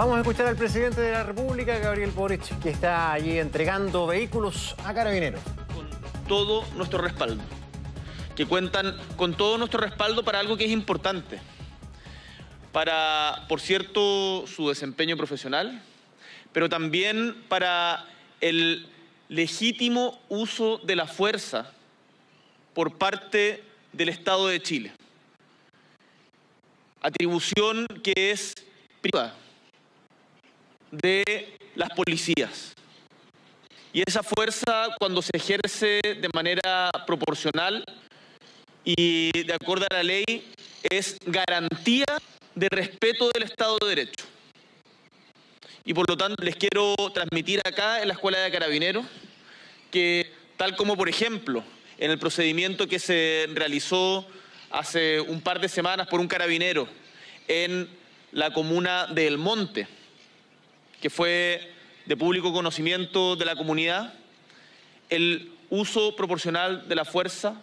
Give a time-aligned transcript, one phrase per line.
[0.00, 4.74] Vamos a escuchar al presidente de la República, Gabriel Boric, que está allí entregando vehículos
[4.82, 5.42] a carabineros.
[5.74, 5.86] Con
[6.26, 7.42] todo nuestro respaldo,
[8.34, 11.38] que cuentan con todo nuestro respaldo para algo que es importante,
[12.72, 15.82] para, por cierto, su desempeño profesional,
[16.54, 18.06] pero también para
[18.40, 18.88] el
[19.28, 21.72] legítimo uso de la fuerza
[22.72, 23.62] por parte
[23.92, 24.92] del Estado de Chile.
[27.02, 28.54] Atribución que es
[29.02, 29.36] privada
[30.90, 32.74] de las policías.
[33.92, 37.84] Y esa fuerza, cuando se ejerce de manera proporcional
[38.84, 42.06] y de acuerdo a la ley, es garantía
[42.54, 44.24] de respeto del Estado de Derecho.
[45.84, 49.04] Y por lo tanto les quiero transmitir acá en la Escuela de Carabineros
[49.90, 51.64] que tal como por ejemplo
[51.98, 54.26] en el procedimiento que se realizó
[54.70, 56.88] hace un par de semanas por un carabinero
[57.48, 57.88] en
[58.32, 59.88] la comuna de El Monte,
[61.00, 61.72] que fue
[62.06, 64.14] de público conocimiento de la comunidad,
[65.08, 67.60] el uso proporcional de la fuerza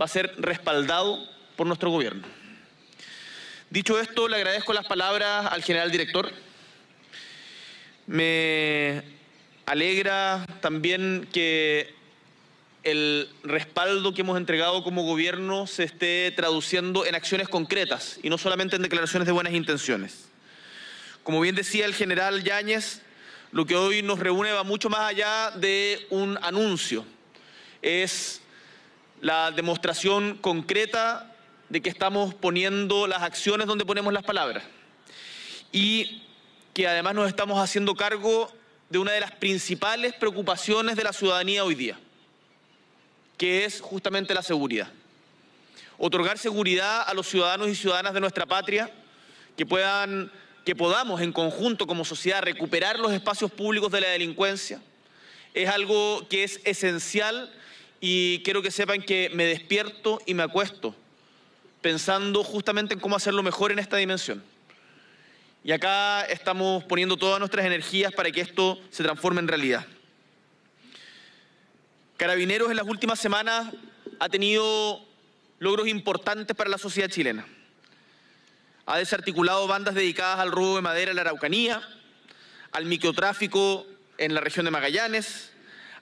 [0.00, 2.26] va a ser respaldado por nuestro gobierno.
[3.70, 6.30] Dicho esto, le agradezco las palabras al general director.
[8.06, 9.02] Me
[9.66, 11.94] alegra también que
[12.82, 18.36] el respaldo que hemos entregado como gobierno se esté traduciendo en acciones concretas y no
[18.36, 20.28] solamente en declaraciones de buenas intenciones.
[21.24, 23.00] Como bien decía el general Yáñez,
[23.50, 27.06] lo que hoy nos reúne va mucho más allá de un anuncio.
[27.80, 28.42] Es
[29.22, 31.34] la demostración concreta
[31.70, 34.64] de que estamos poniendo las acciones donde ponemos las palabras.
[35.72, 36.22] Y
[36.74, 38.52] que además nos estamos haciendo cargo
[38.90, 41.98] de una de las principales preocupaciones de la ciudadanía hoy día,
[43.38, 44.92] que es justamente la seguridad.
[45.96, 48.92] Otorgar seguridad a los ciudadanos y ciudadanas de nuestra patria
[49.56, 50.30] que puedan
[50.64, 54.80] que podamos en conjunto como sociedad recuperar los espacios públicos de la delincuencia
[55.52, 57.52] es algo que es esencial
[58.00, 60.94] y quiero que sepan que me despierto y me acuesto
[61.80, 64.42] pensando justamente en cómo hacerlo mejor en esta dimensión.
[65.62, 69.86] Y acá estamos poniendo todas nuestras energías para que esto se transforme en realidad.
[72.16, 73.72] Carabineros en las últimas semanas
[74.18, 75.06] ha tenido
[75.58, 77.46] logros importantes para la sociedad chilena
[78.86, 81.82] ha desarticulado bandas dedicadas al robo de madera en la Araucanía,
[82.72, 83.86] al microtráfico
[84.18, 85.52] en la región de Magallanes,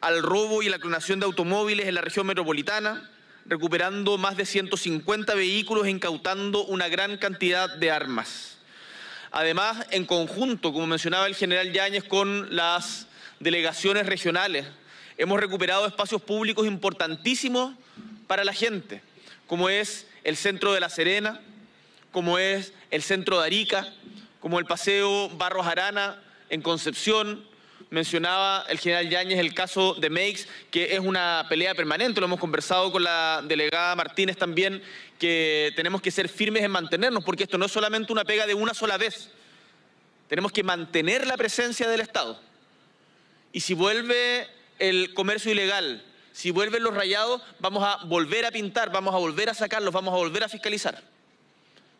[0.00, 3.10] al robo y la clonación de automóviles en la región metropolitana,
[3.46, 8.58] recuperando más de 150 vehículos e incautando una gran cantidad de armas.
[9.32, 13.08] Además, en conjunto, como mencionaba el general Yáñez, con las
[13.40, 14.66] delegaciones regionales,
[15.16, 17.74] hemos recuperado espacios públicos importantísimos
[18.26, 19.02] para la gente,
[19.46, 21.40] como es el centro de La Serena,
[22.18, 23.94] como es el centro de Arica,
[24.40, 26.20] como el paseo Barros Arana
[26.50, 27.46] en Concepción.
[27.90, 32.40] Mencionaba el general Yáñez el caso de Meix, que es una pelea permanente, lo hemos
[32.40, 34.82] conversado con la delegada Martínez también,
[35.20, 38.54] que tenemos que ser firmes en mantenernos, porque esto no es solamente una pega de
[38.54, 39.30] una sola vez.
[40.26, 42.36] Tenemos que mantener la presencia del Estado.
[43.52, 44.48] Y si vuelve
[44.80, 49.50] el comercio ilegal, si vuelven los rayados, vamos a volver a pintar, vamos a volver
[49.50, 51.00] a sacarlos, vamos a volver a fiscalizar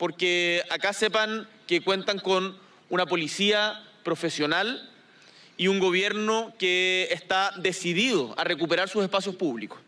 [0.00, 2.56] porque acá sepan que cuentan con
[2.88, 4.90] una policía profesional
[5.58, 9.78] y un gobierno que está decidido a recuperar sus espacios públicos.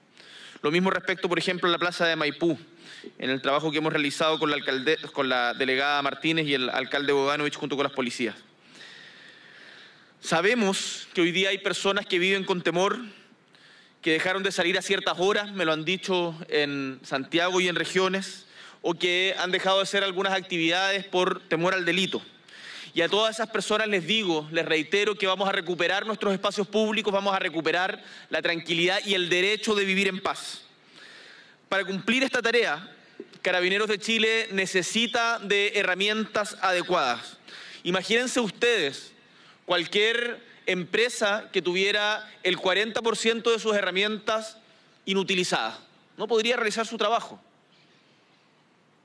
[0.61, 2.59] Lo mismo respecto, por ejemplo, a la plaza de Maipú,
[3.19, 7.75] en el trabajo que hemos realizado con la, delegada Martínez y el alcalde Boganovich junto
[7.75, 8.37] con las policías.
[10.21, 12.99] Sabemos que hoy día hay personas que viven con temor,
[14.03, 17.77] que dejaron de salir a ciertas horas, me lo han dicho en Santiago y en
[17.77, 18.45] regiones,
[18.83, 22.21] o que han dejado de hacer algunas actividades por temor al delito.
[22.95, 26.67] Y a todas esas personas les digo, les reitero que vamos a recuperar nuestros espacios
[26.67, 30.63] públicos, vamos a recuperar la tranquilidad y el derecho de vivir en paz.
[31.71, 32.87] Para cumplir esta tarea,
[33.41, 37.39] Carabineros de Chile necesita de herramientas adecuadas.
[37.83, 39.13] Imagínense ustedes
[39.65, 44.59] cualquier empresa que tuviera el 40% de sus herramientas
[45.07, 45.79] inutilizadas.
[46.19, 47.43] No podría realizar su trabajo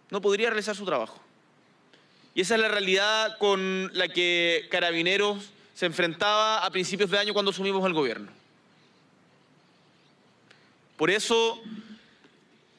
[0.09, 1.21] no podría realizar su trabajo.
[2.33, 7.33] Y esa es la realidad con la que Carabineros se enfrentaba a principios de año
[7.33, 8.31] cuando asumimos el gobierno.
[10.98, 11.62] Por eso,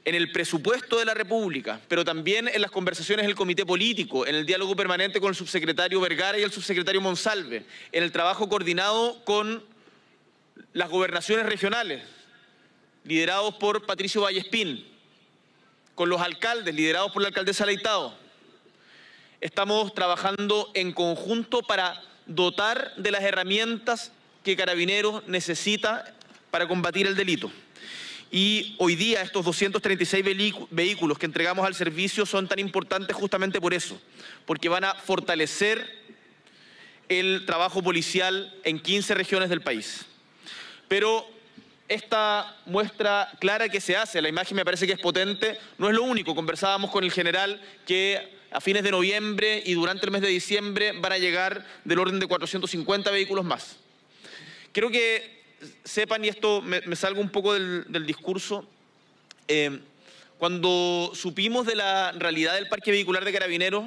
[0.04, 4.34] en el presupuesto de la República, pero también en las conversaciones del Comité Político, en
[4.34, 9.24] el diálogo permanente con el subsecretario Vergara y el subsecretario Monsalve, en el trabajo coordinado
[9.24, 9.62] con
[10.72, 12.02] las gobernaciones regionales,
[13.04, 14.84] liderados por Patricio Vallespín,
[15.98, 18.16] con los alcaldes liderados por la alcaldesa Leitado.
[19.40, 24.12] estamos trabajando en conjunto para dotar de las herramientas
[24.44, 26.14] que Carabineros necesita
[26.52, 27.50] para combatir el delito.
[28.30, 30.24] Y hoy día estos 236
[30.70, 34.00] vehículos que entregamos al servicio son tan importantes justamente por eso,
[34.46, 35.84] porque van a fortalecer
[37.08, 40.06] el trabajo policial en 15 regiones del país.
[40.86, 41.28] Pero
[41.88, 45.94] esta muestra clara que se hace, la imagen me parece que es potente, no es
[45.94, 46.34] lo único.
[46.34, 50.92] Conversábamos con el general que a fines de noviembre y durante el mes de diciembre
[50.92, 53.76] van a llegar del orden de 450 vehículos más.
[54.72, 55.42] Creo que
[55.84, 58.68] sepan, y esto me, salgo un poco del, discurso,
[59.48, 59.80] eh,
[60.38, 63.84] cuando supimos de la realidad del parque vehicular de carabineros,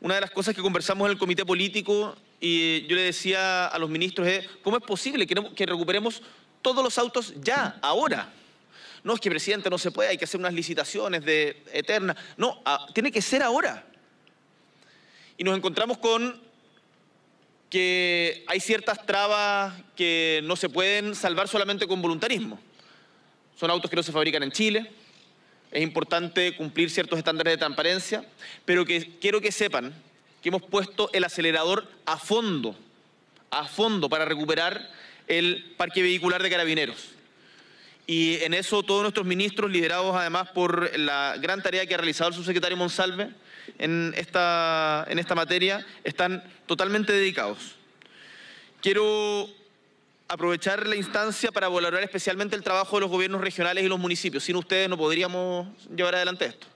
[0.00, 3.78] una de las cosas que conversamos en el comité político y yo le decía a
[3.78, 6.22] los ministros es, ¿cómo es posible que recuperemos
[6.62, 8.32] todos los autos ya, ahora?
[9.04, 12.16] No, es que presidente no se puede, hay que hacer unas licitaciones de eterna.
[12.36, 13.86] No, ah, tiene que ser ahora.
[15.38, 16.40] Y nos encontramos con
[17.70, 22.58] que hay ciertas trabas que no se pueden salvar solamente con voluntarismo.
[23.56, 24.90] Son autos que no se fabrican en Chile,
[25.70, 28.24] es importante cumplir ciertos estándares de transparencia,
[28.64, 29.94] pero que quiero que sepan
[30.42, 32.76] que hemos puesto el acelerador a fondo,
[33.50, 34.90] a fondo para recuperar
[35.28, 37.10] el parque vehicular de carabineros.
[38.06, 42.30] Y en eso todos nuestros ministros, liderados además por la gran tarea que ha realizado
[42.30, 43.30] el subsecretario Monsalve
[43.78, 47.74] en esta, en esta materia, están totalmente dedicados.
[48.80, 49.48] Quiero
[50.28, 54.44] aprovechar la instancia para valorar especialmente el trabajo de los gobiernos regionales y los municipios.
[54.44, 56.66] Sin ustedes no podríamos llevar adelante esto.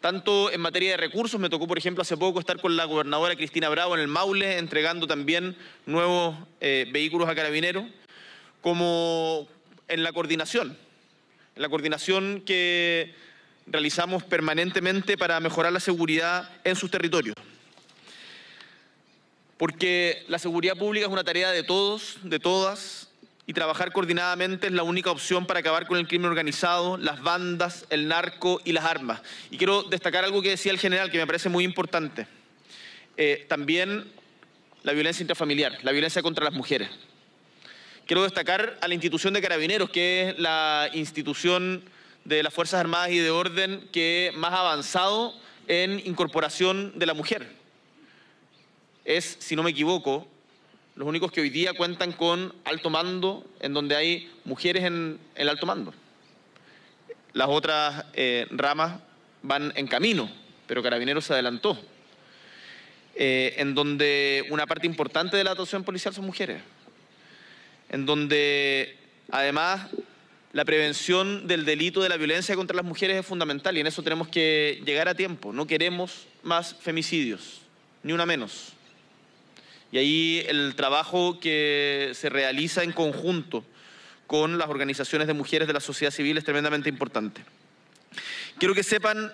[0.00, 3.34] Tanto en materia de recursos, me tocó, por ejemplo, hace poco estar con la gobernadora
[3.34, 5.56] Cristina Bravo en el Maule, entregando también
[5.86, 7.84] nuevos eh, vehículos a carabineros,
[8.60, 9.48] como
[9.88, 10.78] en la coordinación,
[11.56, 13.12] en la coordinación que
[13.66, 17.34] realizamos permanentemente para mejorar la seguridad en sus territorios.
[19.56, 23.07] Porque la seguridad pública es una tarea de todos, de todas,
[23.48, 27.86] y trabajar coordinadamente es la única opción para acabar con el crimen organizado, las bandas,
[27.88, 29.22] el narco y las armas.
[29.50, 32.26] Y quiero destacar algo que decía el general, que me parece muy importante.
[33.16, 34.04] Eh, también
[34.82, 36.90] la violencia intrafamiliar, la violencia contra las mujeres.
[38.04, 41.82] Quiero destacar a la institución de carabineros, que es la institución
[42.26, 45.32] de las Fuerzas Armadas y de Orden que más ha avanzado
[45.68, 47.50] en incorporación de la mujer.
[49.06, 50.28] Es, si no me equivoco,
[50.98, 55.48] los únicos que hoy día cuentan con alto mando, en donde hay mujeres en el
[55.48, 55.94] alto mando.
[57.32, 59.00] Las otras eh, ramas
[59.42, 60.30] van en camino,
[60.66, 61.78] pero Carabineros se adelantó,
[63.14, 66.60] eh, en donde una parte importante de la actuación policial son mujeres
[67.88, 68.96] en donde
[69.30, 69.88] además
[70.52, 74.02] la prevención del delito de la violencia contra las mujeres es fundamental y en eso
[74.02, 75.52] tenemos que llegar a tiempo.
[75.52, 77.60] No queremos más femicidios,
[78.02, 78.72] ni una menos.
[79.90, 83.64] Y ahí el trabajo que se realiza en conjunto
[84.26, 87.42] con las organizaciones de mujeres de la sociedad civil es tremendamente importante.
[88.58, 89.32] Quiero que sepan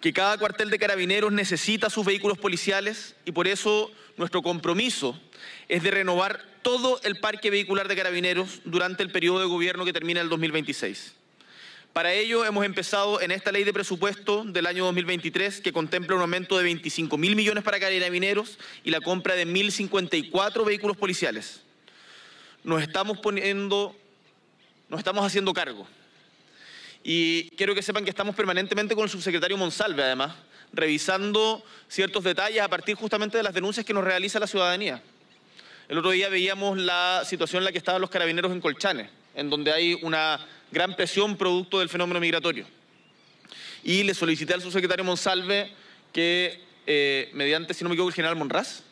[0.00, 5.20] que cada cuartel de carabineros necesita sus vehículos policiales y por eso nuestro compromiso
[5.68, 9.92] es de renovar todo el parque vehicular de carabineros durante el periodo de gobierno que
[9.92, 11.14] termina el 2026.
[11.92, 16.22] Para ello hemos empezado en esta ley de presupuesto del año 2023 que contempla un
[16.22, 21.62] aumento de 25 mil millones para carabineros y la compra de 1.054 vehículos policiales.
[22.62, 23.96] Nos estamos poniendo,
[24.88, 25.88] nos estamos haciendo cargo.
[27.02, 30.36] Y quiero que sepan que estamos permanentemente con el subsecretario Monsalve, además,
[30.72, 35.02] revisando ciertos detalles a partir justamente de las denuncias que nos realiza la ciudadanía.
[35.88, 39.50] El otro día veíamos la situación en la que estaban los carabineros en Colchanes, en
[39.50, 42.66] donde hay una gran presión producto del fenómeno migratorio.
[43.82, 45.70] Y le solicité al subsecretario Monsalve
[46.12, 48.82] que, eh, mediante, si no me equivoco, el general Monraz,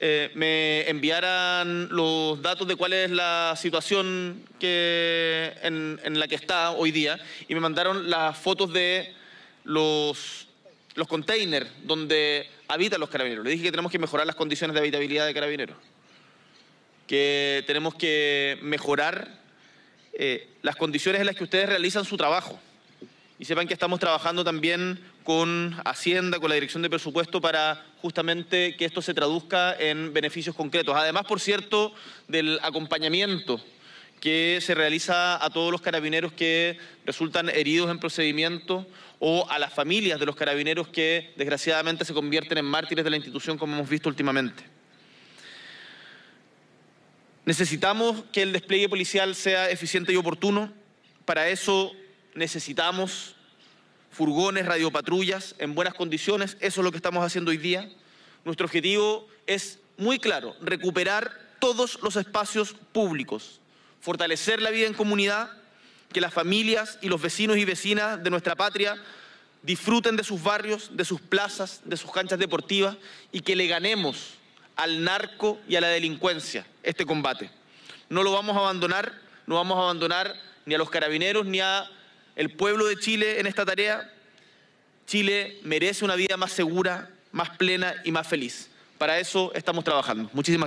[0.00, 6.72] eh, me enviaran los datos de cuál es la situación que, en, la que está
[6.72, 7.18] hoy día
[7.48, 9.14] y me mandaron las fotos de
[9.62, 10.48] los,
[10.94, 13.44] los containers donde habitan los carabineros.
[13.44, 15.76] Le dije que tenemos que mejorar las condiciones de habitabilidad de carabineros,
[17.06, 19.28] que tenemos que mejorar
[20.12, 22.58] eh, las condiciones en las que ustedes realizan su trabajo.
[23.38, 28.76] Y sepan que estamos trabajando también con Hacienda, con la Dirección de Presupuesto, para justamente
[28.76, 30.94] que esto se traduzca en beneficios concretos.
[30.96, 31.92] Además, por cierto,
[32.28, 33.60] del acompañamiento
[34.20, 38.86] que se realiza a todos los carabineros que resultan heridos en procedimiento
[39.18, 43.16] o a las familias de los carabineros que desgraciadamente se convierten en mártires de la
[43.16, 44.64] institución como hemos visto últimamente.
[47.46, 50.72] Necesitamos que el despliegue policial sea eficiente y oportuno.
[51.26, 51.92] Para eso
[52.34, 53.36] necesitamos
[54.10, 56.56] furgones, radiopatrullas en buenas condiciones.
[56.60, 57.90] Eso es lo que estamos haciendo hoy día.
[58.44, 63.60] Nuestro objetivo es muy claro, recuperar todos los espacios públicos,
[64.00, 65.50] fortalecer la vida en comunidad,
[66.12, 68.96] que las familias y los vecinos y vecinas de nuestra patria
[69.62, 72.96] disfruten de sus barrios, de sus plazas, de sus canchas deportivas
[73.32, 74.34] y que le ganemos
[74.76, 77.50] al narco y a la delincuencia este combate.
[78.08, 79.12] No lo vamos a abandonar,
[79.46, 80.34] no vamos a abandonar
[80.66, 81.88] ni a los carabineros ni a
[82.36, 84.10] el pueblo de Chile en esta tarea.
[85.06, 88.70] Chile merece una vida más segura, más plena y más feliz.
[88.98, 90.30] Para eso estamos trabajando.
[90.32, 90.62] Muchísimas